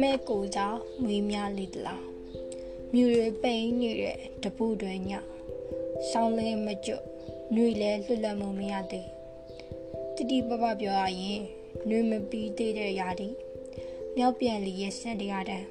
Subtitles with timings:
[0.00, 2.04] မဲကိုကြောင့်မွေးများလေတလား
[2.92, 5.10] မြူတွေပိန်နေတဲ့တပူတွေည
[6.10, 7.04] ဆောင်းလဲမကျွတ်
[7.54, 9.08] နှွေလဲလွတ်လပ်မှုမရသေး
[10.16, 11.40] တတိပပပြောရရင်
[11.88, 13.28] နှွေမပြီးသေးတဲ့ຢာဒီ
[14.16, 15.66] မြောက်ပြန်လီရဲ့စက်တရားတန်း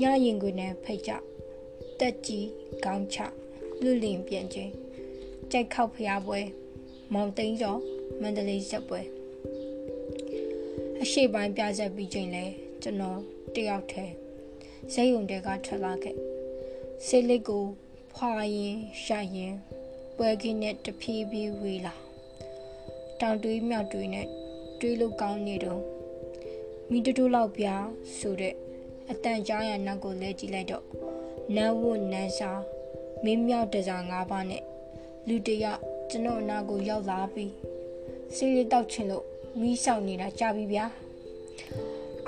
[0.00, 1.12] ညရင်ကိုနဲ့ဖိတ်ကြ
[2.00, 2.48] တက်ကြီး
[2.84, 3.18] ကောင်းချ
[3.82, 4.72] လွတ်လင်ပြန်ချင်း
[5.50, 6.40] ကြိုက်ခောက်ဖျားပွဲ
[7.14, 7.80] မောင်သိန်းကျော်
[8.20, 9.00] မန္တလေးဆက်ပွဲ
[11.02, 12.46] အရှိပိုင်းပြဆက်ပြီးချိန်လဲ
[12.82, 13.20] ကျွန်တော်
[13.54, 14.14] တယောက်တည်း
[14.92, 16.16] ဇိတ်ုံတဲကထွက်လာခဲ့
[17.06, 17.64] စိတ်လေးကို
[18.14, 19.54] ဖွာရင်ရှာရင်
[20.16, 21.94] ပွဲခင်းနဲ့တဖြည်းဖြည်းဝေးလာ
[23.20, 24.26] တောင်တွေးမြောက်တွေးနဲ့
[24.80, 25.82] တွေးလို့ကောင်းနေတော့
[26.90, 27.66] မိတူတူလောက်ပြ
[28.18, 28.54] ဆိုတဲ့
[29.10, 30.84] အတန်ကြားရနောက်ကိုလဲကြည့်လိုက်တော့
[31.54, 32.50] နန်းဝတ်နန်းစာ
[33.24, 34.62] မင်းမြောက်တစား၅ပါးနဲ့
[35.28, 35.64] လူတရ
[36.10, 37.52] ကျွန်တော်အနာကိုရောက်လာပြီး
[38.34, 39.24] စီးလေးတောက်ချင်လို့
[39.60, 40.86] မီးဆောင်နေတာကြာပြီဗျာ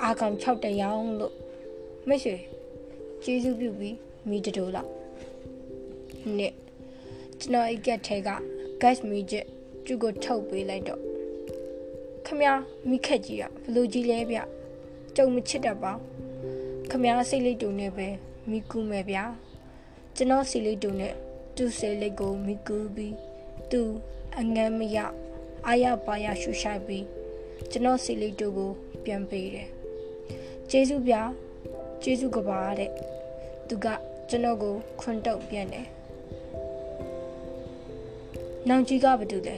[0.03, 1.33] အာကောင်6တရောင်လို့
[2.07, 2.35] မိတ်ဆွေ
[3.23, 3.95] ကျေးဇူးပြုပြီး
[4.29, 4.89] မိတတိုးလောက်
[6.37, 6.53] နဲ့
[7.39, 8.29] ကျွန်တော်အိတ်ကက်ထဲက
[8.81, 9.45] gas မီဂျက်
[9.85, 11.01] သူ့ကိုထုတ်ပေးလိုက်တော့
[12.25, 12.41] ခမ
[12.89, 14.39] မိခက်ကြီးอ่ะဘလို့ကြီးလဲဗျ
[15.15, 15.93] ကြုံမချစ်တတ်ပါ
[16.89, 18.07] ခမစိတ်လေးတုံနဲ့ပဲ
[18.49, 19.23] မိကူမယ်ဗျာ
[20.15, 21.13] ကျွန်တော်စိတ်လေးတုံနဲ့
[21.55, 23.15] သူ့စိတ်လေးကိုမိကူပြီး
[23.71, 23.81] သူ
[24.37, 24.97] အငမ်းမရ
[25.67, 27.05] အာရပါရရှူရှိုက်ပြီး
[27.71, 28.71] ကျွန်တော်စိတ်လေးတို့ကို
[29.03, 29.69] ပြန်ပေးတယ်
[30.73, 31.21] ကျေးဇူးဗျာ
[32.03, 32.91] ကျေးဇူးကပါတဲ့
[33.67, 33.87] သူက
[34.29, 35.87] ကျွန်တော်ကိုခွန်းတုပ်ပြန်တယ်
[38.67, 39.55] နောင်ကြီးကဘာတူလဲ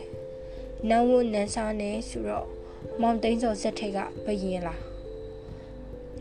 [0.90, 2.48] နောင်ဝနန်းစားနေဆိုတော့
[3.02, 4.82] မောင်သိန်းစော်ဆက်ထဲကဘယင်လား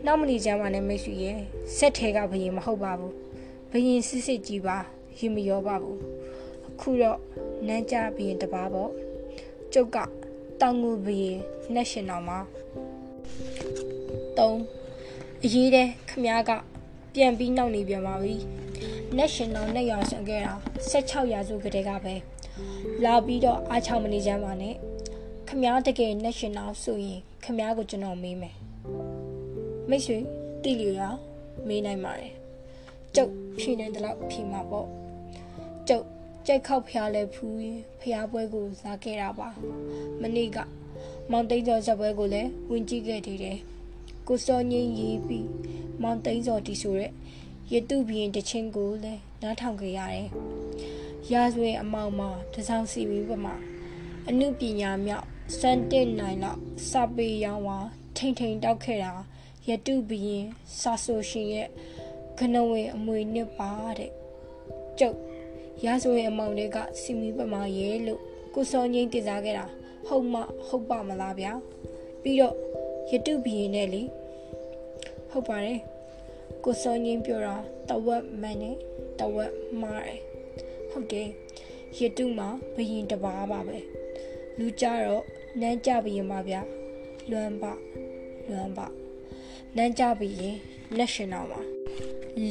[0.05, 1.37] နောက်မလီချမ်းမနဲ့မိတ်ဆွေရဲ့
[1.77, 3.13] ဆက်ထဲကဘယင်မဟုတ်ပါဘူး
[3.71, 4.77] ဘယင်စစ်စစ်ကြီးပါ
[5.19, 5.99] ရင်မရောပါဘူး
[6.67, 7.19] အခုတော့
[7.67, 8.91] နန်းကြဘယင်တပါပေါ့
[9.73, 9.97] ကျုပ်က
[10.61, 11.37] တောင်ငူဘယင်
[11.73, 12.39] နှက်ရှင်တော်မှာ
[14.37, 14.80] 3
[15.45, 16.51] အရေးတဲ့ခမားက
[17.13, 18.35] ပြန်ပြီးနောက်နေပြန်ပါပြီ
[19.19, 20.53] National နဲ့ရဆောင်ခဲ့တာ
[20.91, 22.15] 16ရာစုကတည်းကပဲ
[23.03, 24.75] လာပြီးတော့အားချောင်းမနေကြပါနဲ့
[25.47, 28.55] ခမားတကယ် National ဆိုရင်ခမားကိုကျွန်တော်မေးမယ်
[29.89, 30.17] မိတ်ဆွေ
[30.63, 31.09] တိလျာ
[31.67, 32.33] မေးနိုင်ပါတယ်
[33.15, 34.87] ကျုပ်ဖြေနေတဲ့လောက်ဖြေမှာပေါ့
[35.87, 36.05] ကျုပ်
[36.47, 39.49] ကြိုက်ခောက်ဖျားလဲဖူးရင်ဖျားပွဲကိုလာခဲ့တာပါ
[40.21, 40.57] မနေ့က
[41.31, 43.57] မောင်သိန်းကျော်ဇပွဲကိုလည်းဝင်ကြည့်ခဲ့သေးတယ်
[44.27, 45.47] ကိုစောငင်းရေးပြီး
[46.01, 47.11] မောင်သိန်းစောတီဆိုတဲ့
[47.71, 50.27] ရတုဘရင်တချင်းကိုလည်းနားထောင်ခဲ့ရတယ်။
[51.31, 53.53] ရာဇဝင်အမောင်မှာတစောင်းစီပြီးပမာ
[54.27, 55.25] အမှုပညာမြောက်
[55.59, 57.77] စန်တက်နိုင်လောက်စာပေရောင်းဝါ
[58.17, 59.13] ထိန်ထိန်တောက်ခဲ့တာ
[59.67, 60.45] ရတုဘရင်
[60.81, 61.67] စာဆိုရှင်ရဲ့
[62.37, 64.11] ခဏဝင်အမွေနှစ်ပါတဲ့။
[64.99, 65.17] ကျုပ်
[65.85, 68.21] ရာဇဝင်အမောင်တွေကစီမီပမာရဲလို့
[68.53, 69.65] ကိုစောငင်းတည်စားခဲ့တာ
[70.07, 70.35] ဟုတ်မ
[70.67, 71.51] ဟုတ်ပါမလားဗျာ။
[72.21, 72.55] ပြီးတော့
[73.09, 74.01] ရတုဘရင်နဲ့လေ
[75.29, 75.79] ဟုတ်ပါတယ်
[76.63, 77.55] ကိုစောငင်းပြောတာ
[77.89, 78.75] တဝက်မှန်နဲ့
[79.19, 80.21] တဝက်မှားတယ်
[80.89, 81.29] ဟုတ်တယ်
[81.97, 83.77] ရတုမှာဘရင်တပါးပါပဲ
[84.57, 85.23] လူကြတော့
[85.61, 86.61] နန်းကြဘရင်ပါဗျာ
[87.29, 87.63] လွမ်းပ
[88.49, 88.79] လွမ်းပ
[89.75, 90.55] နန်းကြဘရင်
[90.97, 91.61] national မှာ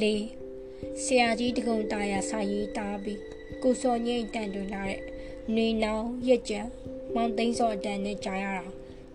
[0.00, 0.24] လေး
[1.02, 3.20] ဆရာကြီးတကုံတာယာစာရေးတားပြီး
[3.62, 5.00] ကိုစောငင်းတန်တွင်လာတဲ့
[5.56, 6.60] နေနောင်ရက်ကြံ
[7.14, 8.66] မောင်သိန်းစောအတန်နဲ့ကြားရတာ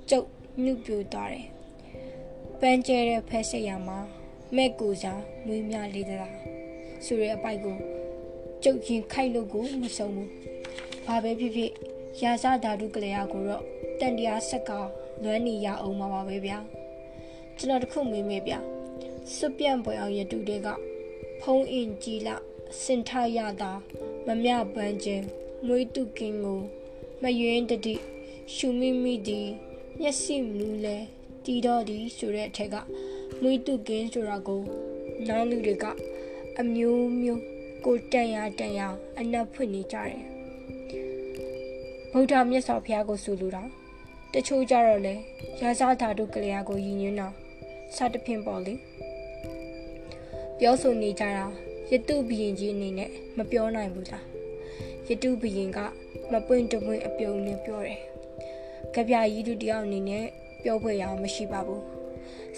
[0.10, 0.28] ကျုပ်
[0.64, 1.48] ညှုပ်ပြိုသွားတယ်
[2.60, 4.00] ပန်းကျဲတဲ့ဖက်ဆက်ရမှာ
[4.56, 6.36] မဲ့ကိုစားမွေးမြလေးသလား
[7.06, 7.78] ဆိုတဲ့အပိုက်ကို
[8.64, 10.30] ကျုပ်ရင်ခိုက်လို့ကိုမဆုံးဘူး
[11.06, 11.72] ဘာပဲဖြစ်ဖြစ်
[12.22, 13.64] ရာဇဓာတုကလေးယာကိုတော့
[14.00, 14.72] တန်တရားဆက်က
[15.24, 16.58] လွမ်းနေရအောင်ပါပါပဲဗျာ
[17.58, 18.60] ကျွန်တော်တခုမေးမေးဗျာ
[19.36, 20.68] စွပြန့်ပွဲအောင်ရတုတဲ့က
[21.42, 22.30] ဖုံးအင်ကြီးလ
[22.84, 23.72] စင်ထရတာ
[24.28, 25.26] မမြပန်းချင်း
[25.66, 26.62] မွေးတုကင်းကို
[27.22, 27.96] မယွင်းတတိ
[28.54, 29.42] ရှုမိမိဒီ
[30.02, 30.98] မျက်စိမူလဲ
[31.46, 32.76] တီတော့ဒီဆိုတဲ့အထက်က
[33.42, 34.62] မွေးတုကင်းဆိုတာကို
[35.28, 35.86] နောင်လူတွေက
[36.60, 37.42] အမျိုးမျိုး
[37.86, 38.82] ကိုတန်ရတန်ရ
[39.20, 40.20] အနက်ဖွင့်နေကြတယ်
[42.12, 43.64] ဗုဒ္ဓမြတ်စွာဘုရားကိုဆူလူတာ
[44.34, 45.16] တချို့ကြတော့လေ
[45.62, 47.28] ရာဇဓာတုကလျာကိုယဉ်ညွန်းတာ
[47.96, 48.74] စသဖြင့်ပေါ့လေ
[50.60, 51.46] ပြောဆိုနေကြတာ
[51.92, 54.26] ယတုဘရင်ကြီးအနေနဲ့မပြောနိုင်ဘူးလား
[55.08, 55.80] ယတုဘရင်က
[56.32, 58.02] မပွင့်တပွင့်အပြုံနဲ့ပြောတယ်
[58.94, 60.26] ကြပြကြီးတို့တယောက်အနေနဲ့
[60.64, 61.84] ပြောဖွယ်ရအောင်မရှိပါဘူး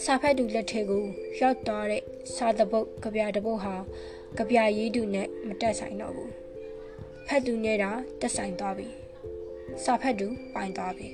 [0.03, 1.03] စာဖတ်သူလက်ထဲကို
[1.41, 2.03] ရောက်သွားတဲ့
[2.35, 3.75] စာတပုတ်ကြပြတပုတ်ဟာ
[4.38, 6.31] ကြပြရေးသူနဲ့မတက်ဆိုင်တော့ဘူး
[7.27, 7.91] ဖတ်သူနဲ့တာ
[8.21, 8.88] တက်ဆိုင်သွားပြီ
[9.83, 11.07] စာဖတ်သူပိုင်သွားပြီ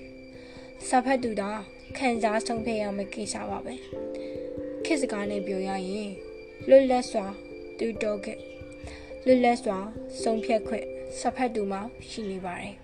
[0.89, 1.60] စာဖတ်သူတော့
[1.98, 3.74] ခံစားဆုံးဖြတ်ရမယ့်ကိစ္စပါပဲ
[4.86, 6.12] ခေတ်စကားနဲ့ပြောရရင်
[6.69, 7.25] လွတ်လပ်စွာ
[7.77, 8.39] တူတော့ခဲ့
[9.25, 9.80] လွတ်လပ်စွာ
[10.21, 10.86] ဆုံးဖြတ်ခွင့်
[11.19, 12.83] စာဖတ်သူမှာရှိနေပါတယ်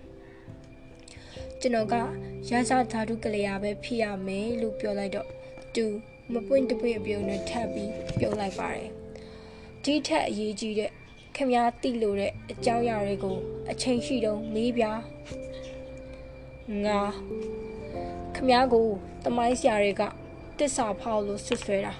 [1.62, 1.94] ကျွန်တော်က
[2.48, 5.28] ရသဓာတုကလေးရပဲဖြစ်ရမယ်လို့ပြောလိုက်တော့
[5.74, 5.84] သူ
[6.32, 8.88] မပွင့်တပွင့်အပြုံနဲ့ထပ်ပြီးပြုံးလိုက်ပါတယ်
[9.84, 10.90] ဒီထက်အရေးကြီးတဲ့
[11.36, 13.36] ခမည်းတိလို့တဲ့အကြောင်းအရာတွေကို
[13.70, 14.84] အချိန်ရှိတုန်းမေးပြ
[16.84, 17.00] ငါ
[18.34, 18.86] ခမည်းကို
[19.24, 20.02] တမိုင်းဆရာတွေက
[20.58, 21.92] တစ္ဆာဖောက်လို့ဆွဆွဲတာ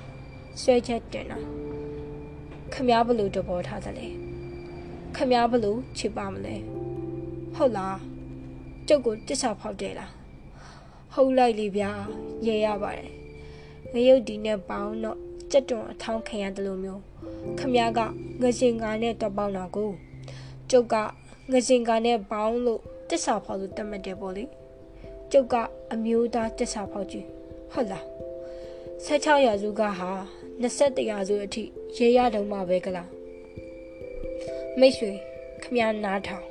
[0.60, 1.38] ဆွဲချက်တင်တာ
[2.72, 4.08] ခမည်းဘလို့တဘောထားတယ်လေ
[5.16, 6.56] ခမည်းဘလို့ချစ်ပါမလဲ
[7.56, 8.09] ဟုတ်လား
[8.92, 10.12] ကျုပ်ကိုတစ္ဆာဖောက်တယ်လား
[11.14, 11.90] ဟုတ်လိုက်လေဗျာ
[12.46, 13.10] ရေရပါတယ်
[13.92, 15.18] ငရုတ်ဒီနဲ့ပေါင်းတော့
[15.50, 17.02] ကြက်တွန်အထောင်းခံရတယ်လို့မျိုး
[17.58, 18.00] ခမည်းက
[18.42, 19.90] ငစင်ကာနဲ့တော့ပေါင်းတာကို
[20.70, 20.94] ကျုပ်က
[21.52, 24.44] ငစင်ကာနဲ့ပေါင်းလို့တစ္ဆာဖောက်လို့တတ်မှတ်တယ်ပေါ့လေ
[25.32, 25.54] ကျုပ်က
[25.92, 27.26] အမျိုးသားတစ္ဆာဖောက်ကြီး
[27.72, 28.04] ဟုတ်လား
[29.06, 30.10] 16ရာစုကဟာ
[30.62, 31.62] 21ရာစုအထိ
[31.96, 33.08] ရေရတုံးမှပဲကလား
[34.78, 35.12] မိတ်ဆွေ
[35.62, 36.49] ခမည်းနားထောင်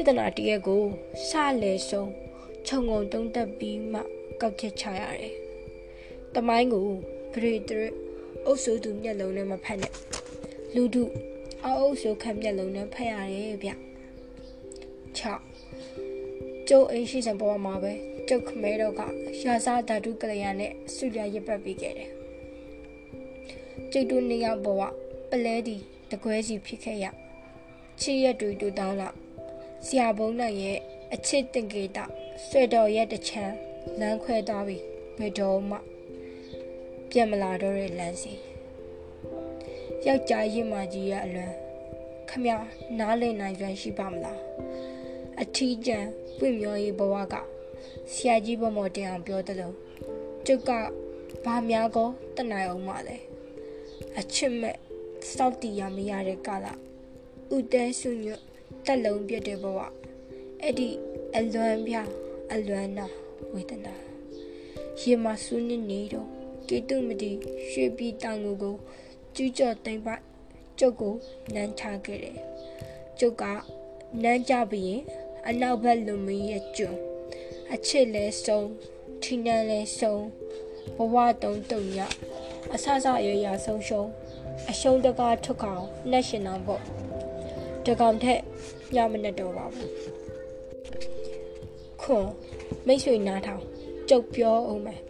[0.00, 0.82] ပြဿနာတရက်ကို
[1.28, 1.30] စ
[1.62, 2.10] လဲဆုံး
[2.66, 4.00] ခြုံငုံတုံးတက်ပြီးမှ
[4.40, 5.34] ကောက်ချက်ချရတယ်။
[6.34, 6.86] တမိုင်းကို
[7.32, 7.82] ဂရိတရ
[8.46, 9.92] အုပ်စုသူမျက်လုံးနဲ့မဖက်နဲ့
[10.74, 11.04] လူထု
[11.64, 13.70] အအုပ်စုခက်မျက်လုံးနဲ့ဖက်ရတယ်ဗျ။
[15.18, 17.92] 6ကျုပ်အိမ်ရှိစံပေါ်မှာပဲ
[18.28, 19.00] ကျုပ်ခမဲတော့က
[19.44, 22.10] ရာစားဓာတုကလျာနဲ့ဆုရရပတ်ပြီးခဲ့တယ်။
[23.92, 24.82] ကျုပ်တို့နေရောက်ပေါ်က
[25.30, 25.76] ပလဲဒီ
[26.10, 27.06] တကွဲစီဖြစ်ခဲ့ရ
[28.00, 29.10] ချစ်ရက်တွေတူတောင်းလာ
[29.86, 30.78] ဆရာဘုန်းနိုင်ရဲ့
[31.14, 32.04] အချစ်တင်ကေတာ
[32.46, 33.54] ဆွေတော်ရဲ့တချမ်း
[34.00, 34.78] လမ်းခွဲသွားပြီ
[35.18, 35.78] ဘယ်တော့မှ
[37.10, 38.32] ပြန်မလာတော့တဲ့လမ်းစီ
[40.06, 41.52] ယောက်ျားရင်မကြီးရဲ့အလွန်
[42.28, 42.46] ခမ
[42.98, 44.40] နားလည်နိုင်စွမ်းရှိပါမလား
[45.40, 46.06] အထီးကျန်
[46.38, 47.34] ပွင့်မျောရေးဘဝက
[48.12, 49.74] ဆရာကြီးဘမော်တင်အောင်ပြောတယ်လို့
[50.46, 50.70] ကျုပ်က
[51.44, 53.16] ဘာများကောတနိုင်အောင်မလဲ
[54.18, 54.76] အချစ်မဲ့
[55.34, 56.66] စောက်တီရမရတဲ့ကာလ
[57.56, 58.42] ဥတဲဆုညွတ်
[58.88, 59.78] တက်လုံးပြတဲ့ဘဝ
[60.62, 60.88] အဲ့ဒီ
[61.36, 61.94] အလွမ်းပြ
[62.52, 63.06] အလွမ်းနာ
[63.52, 63.94] ဝေဒနာ
[65.00, 66.28] ရေမဆူနေနေတော့
[66.68, 67.30] ကေတုမတိ
[67.68, 68.76] ရွှေပြည်တောင်ကို
[69.34, 70.22] ကျူးကျော်သိမ့်ပိုက်
[70.78, 71.14] ကျုပ်ကို
[71.54, 72.38] နမ်းချခဲ့တယ်
[73.18, 73.44] ကျုပ်က
[74.22, 75.02] နမ်းကြပြီးရင်
[75.48, 76.98] အနောက်ဘက်လူမင်းရဲ့ကျွန်း
[77.72, 78.68] အချစ်လဲဆုံး
[79.22, 80.24] ထီနန်းလဲဆုံး
[80.96, 81.98] ဘဝတုံးတုံည
[82.74, 84.08] အဆဆရရဆုံးရှုံး
[84.70, 85.76] အရှုံးတကားထုတ်ခေါ
[86.10, 86.82] နှက်ရှင်အောင်ပေါ့
[87.88, 88.40] တကောင်ထက်
[88.94, 89.92] ညမနဲ့တော့ပါဘူး
[92.02, 92.28] ခွန်
[92.86, 93.62] မိတ်ဆွေနားထောင်
[94.08, 95.00] ကြုတ်ပြောအောင်မယ်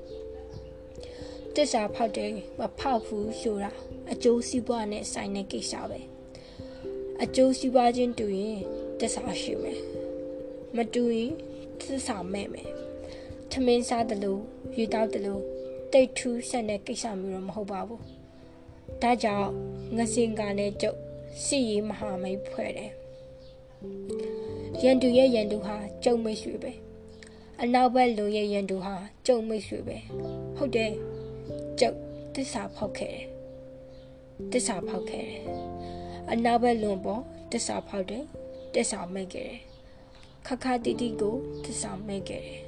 [1.54, 3.72] တစ္ဆာဖောက်တယ်မဖောက်ဘူးဆိုတာ
[4.12, 6.00] အကျိုးစီးပွားနဲ့ဆိုင်တဲ့ကိစ္စပဲ
[7.22, 8.60] အကျိုးစီးပွားချင်းတူရင်
[9.00, 9.80] တစ္ဆာရှိမယ်
[10.76, 11.32] မတူရင်
[11.80, 12.70] တစ္ဆာမဲ့မယ်
[13.50, 14.42] ထမင်းစားတယ်လို့
[14.76, 15.42] ယူတောက်တယ်လို့
[15.92, 18.02] တိတ်ထူးဆက်တဲ့ကိစ္စမျိုးတော့မဟုတ်ပါဘူး
[19.02, 19.50] ဒါကြောင့်
[19.96, 21.07] ငစင်ကနဲ့ကျုပ်
[21.44, 22.92] စီရီမဟာမိတ်ဖွဲ့တယ်
[24.82, 26.72] ရန်သူရဲ့ရန်သူဟာကျုံမိတ်ဆွေပဲ
[27.62, 28.94] အနောက်ဘက်လူရဲ့ရန်သူဟာ
[29.26, 29.96] ကျုံမိတ်ဆွေပဲ
[30.56, 30.92] ဟုတ်တယ်
[31.80, 31.96] ကျုပ်
[32.34, 33.24] တစ္ဆာဖောက်ခဲ့တယ်
[34.52, 35.42] တစ္ဆာဖောက်ခဲ့တယ်
[36.30, 38.24] အနောက်ဘက်လွန်ပေါ်တစ္ဆာဖောက်တယ်
[38.74, 39.60] တစ္ဆာမိတ်ခဲ့တယ်
[40.46, 42.60] ခခတီတီကိုတစ္ဆာမိတ်ခဲ့တယ်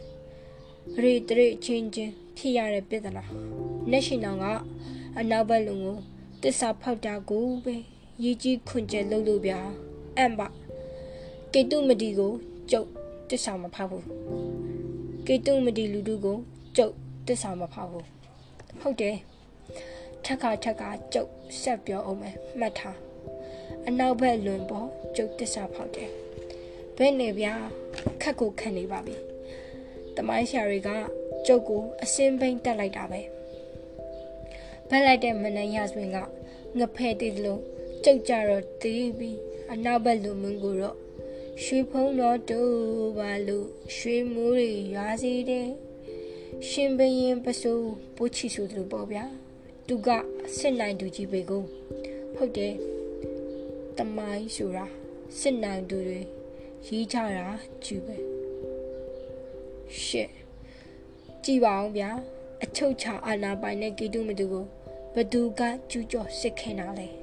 [1.02, 3.24] ရေတရေချင်းချင်းဖြစ်ရတဲ့ပြဿနာ
[3.90, 4.46] လက်ရှိနောင်က
[5.18, 5.96] အနောက်ဘက်လုံကို
[6.42, 7.76] တစ္ဆာဖောက်တာကိုပဲ
[8.24, 9.58] ရေးကြီးခွန်ကျဲလုပ်လို့ဗျာ
[10.16, 10.46] အမ်ပါ
[11.52, 12.32] ကေတုမတီကို
[12.70, 12.88] ကျုပ်
[13.30, 14.06] တစ္ဆာမဖောက်ဘူး
[15.26, 16.36] ကေတုမတီလူတို့ကို
[16.76, 16.94] ကျုပ်
[17.26, 18.06] တစ္ဆာမဖောက်ဘူး
[18.80, 19.16] ဟုတ်တယ်
[20.24, 22.98] ထက်ခါထက်ခါကျုပ်ဆက်ပြောအောင်မယ်မှတ်ထား
[23.86, 26.10] အနောက်ဘက်လွန်ပေါ်ကျုပ်တစ္ဆာဖောက်တယ်
[26.96, 27.52] ဘယ်နေဗျာ
[28.22, 29.14] ခက်ကိုခံနေပါပြီ
[30.16, 30.90] တမိုင်းဆရာတွေက
[31.46, 33.20] ကျုပ်ကိုအစင်းပိန်တက်လိုက်တာပဲ
[34.88, 36.18] ဘက်လိုက်တဲ့မနက်ရဆိုရင်က
[36.78, 37.62] ငဖဲ့တည်လို့
[38.04, 39.38] ကျုပ်ကြတော့တီးပြီး
[39.72, 40.96] အနောက်ဘက်လူမင်းကိုတော့
[41.62, 42.60] ရွှေဖုံးတော်တူ
[43.18, 45.68] ပါလို့ရွှေမိုးတွေရွာစီတယ်
[46.68, 49.24] ရှင်ဘရင်ပစိုးပိုးချီဆိုသူပေါ့ဗျာ
[49.86, 50.08] သူက
[50.56, 51.62] စစ်နိုင်သူကြီးပဲကို
[52.36, 52.74] ဟုတ်တယ်
[53.98, 54.86] တမိုင်းဆိုတာ
[55.38, 56.20] စစ်နိုင်သူတွေ
[56.86, 57.46] ရေးကြတာ
[57.84, 58.16] ကျူပဲ
[60.02, 60.30] ရှစ်
[61.44, 62.10] ကြည်ပါအောင်ဗျာ
[62.62, 64.64] အချုပ်ချာအာနာပိုင်တဲ့ဂီတုမတူကို
[65.14, 67.19] ဘသူကကျူးကျော်စစ်ခင်တာလဲ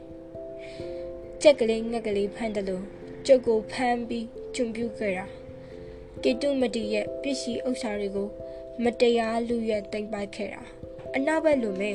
[1.41, 2.85] ကြက်ကလေးငှက်ကလေးဖမ်းတယ်လို့
[3.25, 5.25] ကျုပ်ကိုဖမ်းပြီးကျွံပြူခဲ့တာ
[6.23, 8.27] ကေတုမတီရဲ့ပစ္စည်းဥစ္စာတွေကို
[8.83, 10.63] မတရားလူရက်တိမ်ပိုက်ခဲ့တာ
[11.15, 11.91] အနောက်ဘက်လူမဲ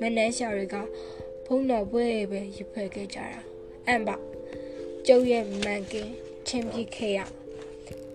[0.00, 0.76] မနှဲရှာတွေက
[1.46, 3.40] ဘုံတော်ပွဲပဲရဖက်ခဲ့ကြတာ
[3.86, 4.16] အမ်ပါ
[5.06, 6.10] ကျုပ်ရဲ့မန်ကင်
[6.48, 7.18] ချင်းပြခဲ့ရ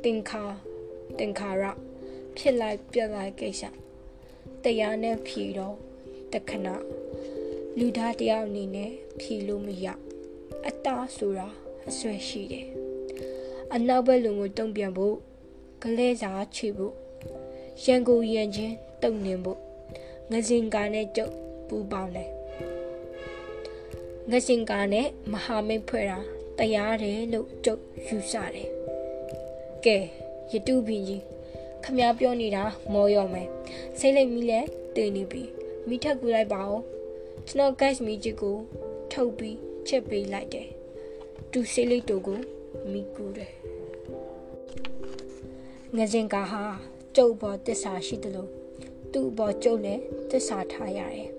[0.03, 0.43] တင်ခါ
[1.19, 1.63] တင်ခါရ
[2.37, 3.63] ဖြစ်လိုက်ပြက်လိုက်ကိစ္စ
[4.63, 5.75] တရားနဲ့ဖြီတော့
[6.33, 6.67] တခဏ
[7.77, 9.87] လူသားတယောက်အနေနဲ့ဖြီလို့မရ
[10.69, 11.47] အတားဆိုတာ
[11.89, 12.67] အဆွဲရှိတယ်
[13.73, 15.15] အနောက်ဘက်လူကိုတုံ့ပြန်ဖို့
[15.83, 16.93] ကလဲစာချေဖို့
[17.83, 19.59] ရန်ကိုရန်ချင်းတုံနေဖို့
[20.31, 21.33] ငစင်ကာနဲ့ကျုပ်
[21.67, 22.29] ပူပေါင်းတယ်
[24.31, 26.19] ငစင်ကာနဲ့မဟာမိတ်ဖွဲ့တာ
[26.57, 28.69] တရားတယ်လို့ကျုပ်ယူဆတယ်
[29.85, 29.97] ကဲ
[30.51, 31.23] ရတုဘင်းကြီး
[31.83, 33.47] ခမပြောနေတာမော်ရော်မယ်
[33.99, 34.59] စိတ်လိုက်မိလဲ
[34.95, 35.43] တည်နေပြီ
[35.87, 36.81] မိထက်ကူလိုက်ပါဦး
[37.47, 38.55] ကျွန်တော် gas မီချစ်ကို
[39.13, 40.67] ထုတ်ပြီး ချက်ပေးလိုက်တယ်
[41.51, 42.39] သူစိတ်လေးတူကို
[42.91, 43.51] မိကူတယ်
[45.95, 46.63] ငစင်ကာဟာ
[47.15, 48.49] ကျုပ်ပေါ်တစ္ဆာရှိတယ်လို့
[49.13, 51.29] သူ့ဘောကျုပ်လည်းတစ္ဆာထားရတယ်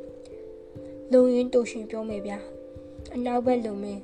[1.13, 2.39] လုံရင်းတူရှင်ပြောမယ်ဗျာ
[3.15, 4.01] အနောက်ဘက်လုံမင်း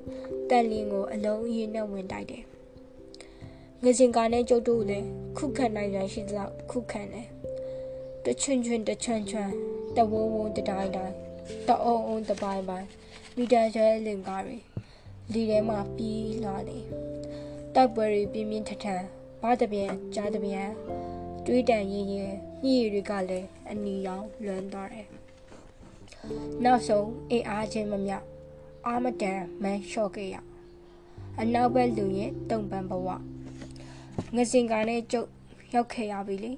[0.50, 2.44] တန်လင်းကိုအလုံးအင်းနဲ့ဝင်တိုက်တယ်
[3.82, 5.06] ငစင်ကာနဲ့ကျုပ်တို့လည်း
[5.38, 7.26] ခုခံနိုင်ရရှိသလောက်ခုခံတယ်
[8.24, 9.52] တချွန်းချွန်းတချွန်းချွန်း
[9.96, 11.14] တဝုံဝုံတတိုင်းတိုင်း
[11.68, 12.88] တအုံအုံတပိုင်းပိုင်း
[13.38, 14.58] မိတန်ကျဲလင်ကားတွေ
[15.32, 16.78] လီထဲမှာပြေးလာနေ
[17.74, 19.02] တိုက်ပွဲတွေပြင်းပြင်းထန်ထန်
[19.42, 20.68] ဘာတပြန်ကြားတပြန်
[21.46, 22.32] တွေးတန်ရင်ရင်
[22.64, 25.06] ညှိတွေကလည်းအနီရောင်လွမ်းသွားတယ်
[26.64, 28.12] နောက်ဆုံးအေးအားချင်းမမြ
[28.86, 30.36] အာမတန်မန်းလျှော့ခဲ့ရ
[31.40, 33.08] အနောက်ဘက်လူရဲ့တုံပန်ဘဝ
[34.36, 35.28] ငစင်ကနဲ့ကျုပ်
[35.74, 36.52] ရောက်ခဲ့ရပြီလေ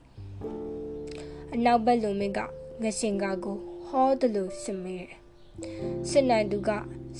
[1.54, 2.40] အနောက်ဘက်လူမင်းက
[2.82, 3.56] ငစင်ကကို
[3.86, 5.27] ဟောတယ်လို့စင်မေးတယ်
[6.10, 6.70] စစ်နိုင်သူက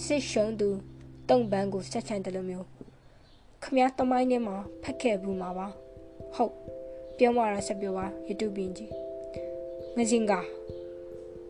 [0.04, 0.68] စစ်ရှုံးသူ
[1.28, 2.66] တုံပန်ကိုဆက်ချန်တယ်လို့မျိုး
[3.62, 5.66] ခမည်းတမိုင်းထဲမှာဖက်ခဲ့ဘူးမှာပါ
[6.37, 6.54] ဟုတ်
[7.18, 8.92] ပြောမှတော့ဆက်ပြောပါရတုပင်ကြီး
[9.97, 10.33] ငစင်က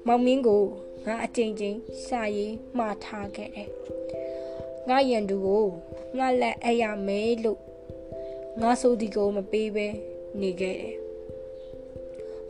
[0.06, 0.62] မောင်မင်းကို
[1.06, 1.76] ငါအကြိမ်ကြိမ်
[2.06, 3.68] စာရေးမှားထားခဲ့တယ်
[4.88, 5.66] ငါရန်သူကို
[6.18, 7.60] ငါလက်အရာမဲလို့
[8.60, 9.86] ငါဆိုဒီကိုမပေးပဲ
[10.40, 10.96] နေခဲ့တယ်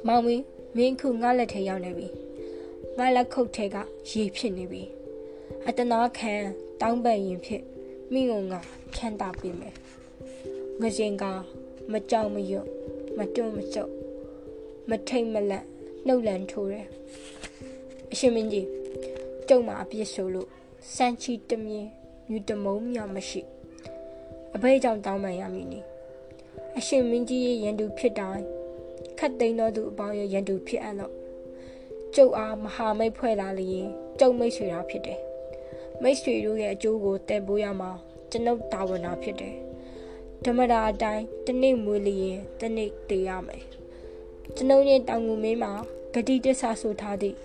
[0.06, 0.44] မောင်မင်း
[0.76, 2.08] မင်းခုငါလက်ထဲရောက်နေပြီ
[3.00, 3.76] ငါလက်ခုပ်ထဲက
[4.10, 4.82] ရေဖြစ်နေပြီ
[5.68, 6.32] အတနာခံ
[6.80, 7.62] တောင်းပန်ရင်ဖြစ်
[8.12, 8.60] မိငုံငါ
[8.96, 9.74] ခန့်တာပေးမယ်
[10.80, 11.24] ငစင်က
[11.92, 12.66] မကြောက်မရွံ့
[13.18, 13.92] မတွန့်မစုပ်
[14.88, 15.66] မထိတ်မလန့်
[16.06, 16.86] နှုတ်လန်ထိုးတယ်
[18.12, 18.66] အရှင်မင်းကြီး
[19.48, 20.48] ကျုံမှာအပြစ်ဆိုလို့
[20.94, 21.86] စမ်းချီတမြင်
[22.30, 23.40] ယူတမုံမြမရှိ
[24.54, 25.80] အဖေကြောင့်တောင်းပန်ရမည်နီ
[26.78, 28.44] အရှင်မင်းကြီးရဲ့ရန်သူဖြစ်တိုင်း
[29.18, 31.17] ခတ်သိမ်းတော်သူအပေါင်းရဲ့ရန်သူဖြစ်အပ်လို့
[32.16, 33.86] ကျုပ်အားမဟာမိတ်ဖွဲ့လာလျင်
[34.18, 35.20] ကျုပ်မိတ်ဆွေတာဖြစ်တယ်
[36.02, 37.90] မိတ်ဆွေတို့ရဲ့အကျိုးကိုတည်ပိုးရမှာ
[38.30, 39.54] ကျွန်ုပ်တာဝန်တာဖြစ်တယ်
[40.44, 43.62] ဓမ္မတာအတိုင်းတနေ့မွေးလျင်တနေ့တည်ရမယ်
[44.56, 45.72] ကျွန်ုပ်ရဲ့တောင်ငူမင်းမှာ
[46.12, 47.36] ဂတိတစ္ဆာဆိုထားသည့်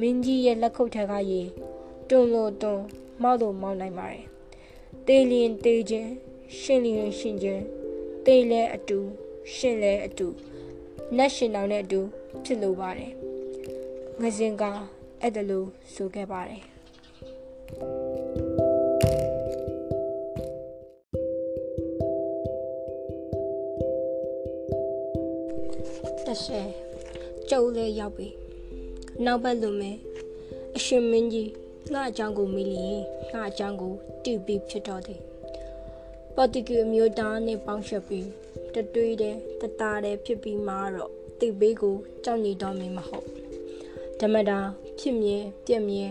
[0.00, 1.42] မင်းကြီးရဲ့လက်ခုပ်ထက်ကရေ
[2.08, 2.84] တွန်းလို့တွန်း
[3.22, 4.24] မောက်လို့မောက်နိုင်ပါတယ်
[5.06, 6.10] တေးလျင်တေးခြင်း
[6.58, 7.62] ရှင်လျင်ရှင်ခြင်း
[8.26, 8.98] တေးလဲအတူ
[9.54, 10.26] ရှင်လဲအတူ
[11.16, 12.00] နတ်ရှင်တော်နဲ့အတူ
[12.44, 13.12] ဖြစ်လိုပါတယ်
[14.20, 14.62] ငစင်က
[15.20, 16.62] အဲ့ဒါလို့ဆိုခဲ့ပါတယ်
[26.26, 26.68] တရှယ်
[27.50, 28.28] ကျုပ်လည်းရောက်ပြီ
[29.24, 29.92] နောက်ဘက်လူမဲ
[30.76, 31.50] အရှင်မင်းကြီး
[31.92, 33.00] ငါအကြောင်းကိုမေးလျင်
[33.32, 35.20] ငါအကြောင်းကိုတိပြီးဖြစ်တော်သည်
[36.34, 38.28] ပေါ်တူဂီအမျိုးသားနဲ့ပေါင်းချက်ပြီး
[38.74, 43.41] တတွေးတဲ့တသားတဲ့ဖြစ်ပြီးမှတော့တိဘေးကိုကြောက်ညီတော်မီမဟုတ်
[44.24, 44.58] ဓမ္မတာ
[44.98, 45.36] ဖြစ်မြဲ
[45.66, 46.04] ပြက်မြဲ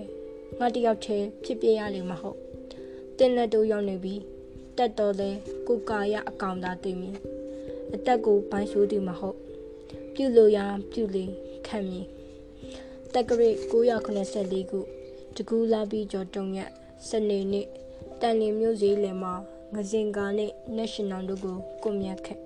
[0.60, 2.38] ငါတယောက်တည်းဖြစ်ပြရလိမ့်မဟုတ်
[3.18, 4.16] တင်းလက်တို့ရောက်နေပြီ
[4.78, 5.30] တက်တော်လဲ
[5.68, 7.18] ကိုကာရအကောင်သာသိမြင်
[7.94, 9.38] အသက်ကိုဘိုင်းဆိုးသည်မဟုတ်
[10.14, 10.60] ပြုလို့ရ
[10.92, 11.26] ပြုလေ
[11.68, 12.06] ခံမည်
[13.14, 14.80] တက္ကရာ984ခု
[15.36, 16.70] တကူလာပြီးကျော်တုံရက်
[17.08, 17.68] စနေနေ့
[18.22, 19.34] တန်လင်းမျိုးစည်းလယ်မှာ
[19.74, 22.40] ငစင်ကာနဲ့ national တို့ကိုကွန်မြတ်ခဲ့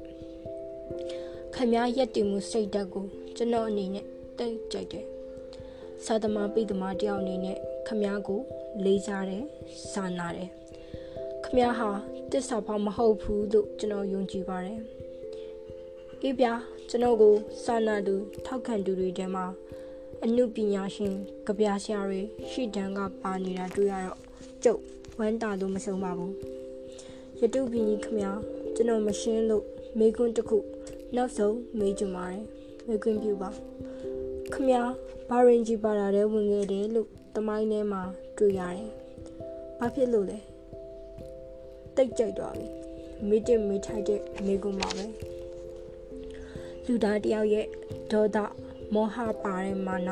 [1.56, 3.06] ခမည်းရက်တည်မှုစိတ်ဓာတ်ကို
[3.36, 4.06] ကျွန်တော်အနေနဲ့
[4.38, 5.15] တိတ်ကြိုက်တယ်
[6.06, 7.58] စာသမားပြည်သမားတယောက်အနေနဲ့
[7.88, 8.42] ခမည်းကို
[8.84, 9.44] လေးစားတယ်
[9.92, 10.50] စာနာတယ်
[11.44, 11.90] ခမည်းဟာ
[12.32, 14.80] တစ္ဆာဖောင်မဟုတ်ဘူးလို့ကျွန်တော်ယုံကြည်ပါတယ်
[16.22, 16.46] အေးပြ
[16.90, 17.34] ကျွန်တော်ကို
[17.66, 19.46] စာနာသူထောက်ခံသူတွေထဲမှာ
[20.24, 21.14] အနုပညာရှင်
[21.46, 24.20] ကြပြဆရာတွေရှီတန်းကပါနေတာတွေ့ရတော့
[24.64, 24.82] ကျုပ်
[25.20, 26.34] ဝမ်းတာလို့မဆုံးပါဘူး
[27.40, 28.18] ရတုပင်ကြီးခမ
[28.76, 29.66] ကျွန်တော်မရှင်းလို့
[30.00, 30.58] မေကွန်းတစ်ခု
[31.16, 32.44] နောက်ဆုံးမေးကြပါတယ်
[32.88, 33.52] မေကွန်းပြပါ
[34.54, 34.70] ခမ
[35.30, 38.02] ဘာရင်ဂျီပါတာတဲ့ဝင်ခဲ့တယ်လို့တမိုင်းထဲမှာ
[38.38, 38.92] တွေ့ရတယ်။
[39.80, 40.40] ဘာဖြစ်လို့လဲ။
[41.96, 42.68] တိတ်ကြိုက်သွားပြီ။
[43.28, 45.06] မေးတစ်မေးထိုက်တဲ့မိကုမှာပဲ။
[46.86, 47.66] လူသားတယောက်ရဲ့
[48.12, 48.38] ဒေါသ
[48.94, 50.10] မောဟပါတဲ့မာန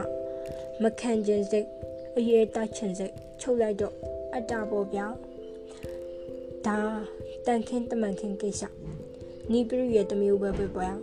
[0.81, 1.67] မခံကျင်စိတ်
[2.17, 3.95] အရေးတချင်စိတ်ချုပ်လိုက်တော့
[4.35, 5.17] အတားပေါ်ပြောင်း
[6.65, 6.77] ဒါ
[7.45, 8.61] တန်ခင်းတမန်ခင်းကိစ္စ
[9.51, 11.01] နီးပြည့်ရဲ့တမျိုးပဲပဲပြောင်း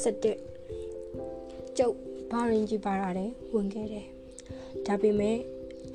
[0.00, 1.96] 17ကျုပ်
[2.30, 4.06] ဘာရင်ကြီးပါလာတယ်ဝင်ခဲ့တယ်
[4.86, 5.36] ဒါပေမဲ့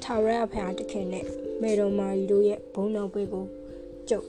[0.03, 1.25] ထာဝရဘုရားတခင်နဲ့
[1.61, 3.45] မေတော်မာရီတို့ရဲ့ဘုန်းတော်ပွဲကို
[4.09, 4.27] ကျုပ်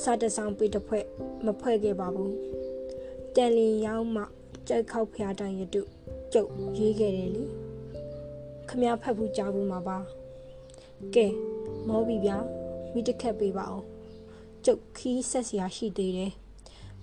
[0.00, 1.04] စာတဆောင်ပေးတစ်ဖွဲ့
[1.44, 2.34] မဖွဲ့ခဲ့ပါဘူး
[3.36, 4.22] တန်လီရောက်မှ
[4.68, 5.82] ကြိုက်ခောက်ဖျားတိုင်ရတု
[6.32, 7.44] ကျုပ်ရေးခဲ့တယ်လေ
[8.68, 9.98] ခမဖတ်ဘူးကြားဘူးမှာပါ
[11.14, 11.26] ကဲ
[11.88, 12.36] မောပြီဗျာ
[12.92, 13.86] မိတစ်ခက်ပေးပါအောင်
[14.64, 16.32] ကျုပ်ခီးဆက်စရာရှိသေးတယ်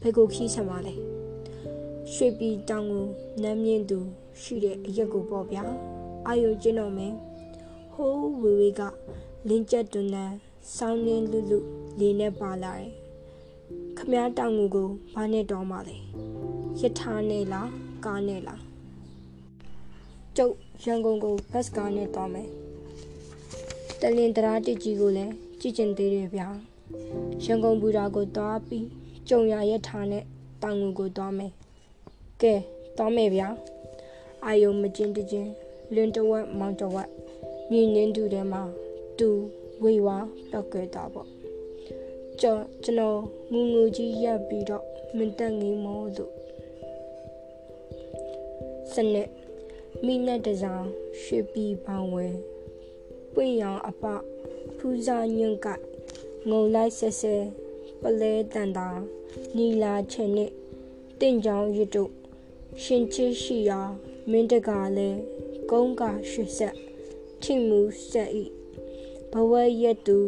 [0.02, 0.96] ဘယ်ကိုခီးဆက်မှာလဲ
[2.14, 3.06] ရွှေပြည်တောင်ကို
[3.42, 4.00] နမ်းမြင့်သူ
[4.42, 5.64] ရှိတဲ့အရက်ကိုပေါ့ဗျာ
[6.28, 7.14] အာယုကျင်းတော်မယ်
[7.94, 8.82] ဟိုးဝေဝေက
[9.48, 10.36] လင်းကျက်တွန်းတန်း
[10.76, 11.60] ဆောင်းလင်းလူလူ
[12.00, 12.92] လေးနဲ့ပါလာတယ်
[13.98, 15.98] ခမားတောင်ငူကိုဘာနဲ့တော်မှလဲ
[16.80, 17.70] ရထားနဲ့လား
[18.06, 18.62] ကားနဲ့လား
[20.38, 22.50] ကျုပ်ရန်ကုန်ကိုဘတ်ကားနဲ့တော်မယ်
[24.02, 26.48] တလင်တရာတစ်ကြီးကိုလည်းကြည့်ကျင်သေးတယ်ဗျာ
[27.44, 28.86] ရန်ကုန်ဘူတာကိုသွားပြီး
[29.30, 30.24] ကြုံရရထားနဲ့
[30.64, 31.54] တောင်ငူကိုသွားမယ်
[32.42, 32.54] ကဲ
[32.98, 33.48] သွားမယ်ဗျာ
[34.46, 35.52] အာယုံမကျင်းတချင်း
[35.94, 37.10] လင်းတဝက်မောင်တဝက်
[37.72, 38.62] မြင်းနှင်းတူထဲမှာ
[39.20, 39.30] တူ
[39.84, 40.18] ဝေဝါ
[40.52, 41.30] ပောက်ကြတာပေါ့
[42.40, 43.20] ကျွန်ကျွန်တော်
[43.52, 44.86] ငူငူကြီးရပ်ပြီးတော့
[45.18, 46.34] မင်းတက်ငင်းမောလို့
[48.94, 49.30] စနစ်
[50.06, 50.86] မိနဲ့တစား
[51.22, 52.26] ရွှေပြည်ပေါင်ဝဲ
[53.34, 54.04] ပွင့်ရောင်အပ
[54.78, 55.68] ဖူးစာညွန့်က
[56.50, 57.36] ငုံလိုက်ဆဲဆဲ
[58.02, 58.88] ပလဲတန်တာ
[59.58, 60.52] နီလာချင်နဲ့
[61.20, 62.12] တင့်ကြောင်ရစ်တို့
[62.84, 63.80] ရှင်ချစ်ရှိရာ
[64.32, 65.10] မင်းတကားလဲ
[65.72, 66.76] ကုန်းကရွှေဆက်
[67.42, 68.44] ထိမှုဆက်ဤ
[69.32, 70.20] ဘဝရက်သူ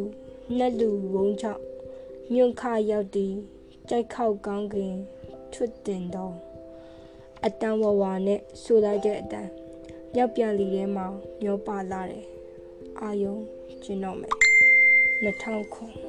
[0.58, 1.62] နှက်လူဝုံချောက်
[2.34, 3.34] ညွန့်ခရောက်သည်
[3.90, 4.96] ကြိုက်ခောက်ကောင်းကင်
[5.54, 6.36] ထွတ်တင်တော့
[7.46, 9.50] အတန်ဝဝနဲ့ဆိုလိုက်တဲ့အတန်
[10.14, 11.06] မြောက်ပြန်လီထဲမှာ
[11.42, 12.26] မျောပါလာတယ်
[13.00, 13.36] အာယုံ
[13.84, 14.34] ကျင်းတော့မယ်
[15.24, 16.09] 2000ခု